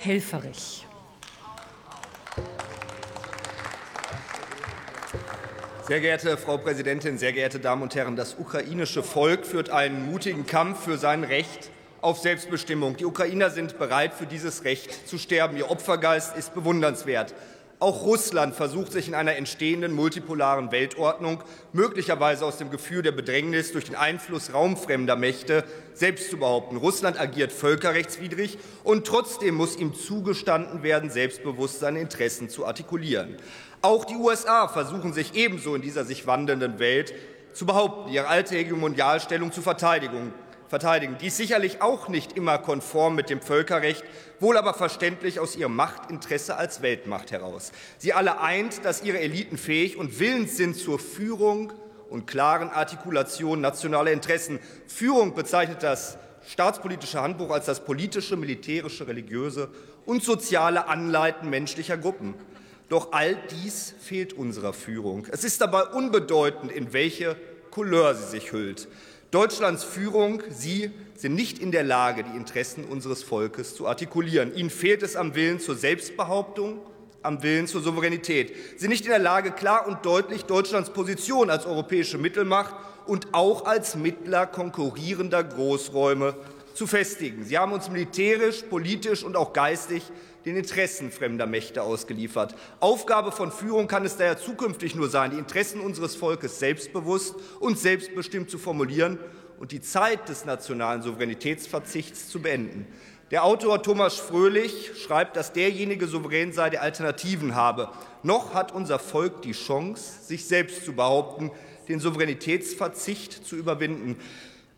[0.00, 0.86] Helferich.
[5.88, 8.14] Sehr geehrte Frau Präsidentin, sehr geehrte Damen und Herren!
[8.14, 12.96] Das ukrainische Volk führt einen mutigen Kampf für sein Recht auf Selbstbestimmung.
[12.96, 15.56] Die Ukrainer sind bereit, für dieses Recht zu sterben.
[15.56, 17.34] Ihr Opfergeist ist bewundernswert.
[17.80, 23.70] Auch Russland versucht sich in einer entstehenden multipolaren Weltordnung möglicherweise aus dem Gefühl der Bedrängnis
[23.70, 25.62] durch den Einfluss raumfremder Mächte
[25.94, 26.76] selbst zu behaupten.
[26.76, 33.36] Russland agiert völkerrechtswidrig, und trotzdem muss ihm zugestanden werden, selbstbewusst seine Interessen zu artikulieren.
[33.80, 37.14] Auch die USA versuchen sich ebenso in dieser sich wandelnden Welt
[37.54, 40.32] zu behaupten, ihre alte Hegemonialstellung zu verteidigen
[40.68, 41.16] verteidigen.
[41.20, 44.04] Dies sicherlich auch nicht immer konform mit dem Völkerrecht,
[44.40, 47.72] wohl aber verständlich aus ihrem Machtinteresse als Weltmacht heraus.
[47.98, 51.72] Sie alle eint, dass ihre Eliten fähig und willens sind zur Führung
[52.10, 54.58] und klaren Artikulation nationaler Interessen.
[54.86, 59.68] Führung bezeichnet das staatspolitische Handbuch als das politische, militärische, religiöse
[60.06, 62.34] und soziale Anleiten menschlicher Gruppen.
[62.88, 65.26] Doch all dies fehlt unserer Führung.
[65.30, 67.36] Es ist dabei unbedeutend, in welche
[67.70, 68.88] Couleur sie sich hüllt.
[69.30, 74.54] Deutschlands Führung, Sie sind nicht in der Lage, die Interessen unseres Volkes zu artikulieren.
[74.54, 76.80] Ihnen fehlt es am Willen zur Selbstbehauptung,
[77.22, 78.54] am Willen zur Souveränität.
[78.72, 82.74] Sie sind nicht in der Lage, klar und deutlich Deutschlands Position als europäische Mittelmacht
[83.06, 86.34] und auch als Mittler konkurrierender Großräume
[86.78, 87.44] zu festigen.
[87.44, 90.04] Sie haben uns militärisch, politisch und auch geistig
[90.44, 92.54] den Interessen fremder Mächte ausgeliefert.
[92.78, 97.78] Aufgabe von Führung kann es daher zukünftig nur sein, die Interessen unseres Volkes selbstbewusst und
[97.78, 99.18] selbstbestimmt zu formulieren
[99.58, 102.86] und die Zeit des nationalen Souveränitätsverzichts zu beenden.
[103.32, 107.90] Der Autor Thomas Fröhlich schreibt, dass derjenige souverän sei, der Alternativen habe.
[108.22, 111.50] Noch hat unser Volk die Chance, sich selbst zu behaupten,
[111.88, 114.16] den Souveränitätsverzicht zu überwinden.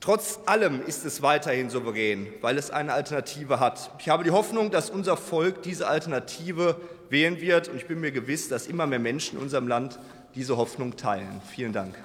[0.00, 3.90] Trotz allem ist es weiterhin souverän, weil es eine Alternative hat.
[3.98, 8.12] Ich habe die Hoffnung, dass unser Volk diese Alternative wählen wird, und ich bin mir
[8.12, 9.98] gewiss, dass immer mehr Menschen in unserem Land
[10.34, 11.40] diese Hoffnung teilen.
[11.48, 11.96] Vielen Dank.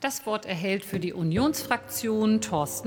[0.00, 2.82] Das Wort erhält für die Unionsfraktion Thorsten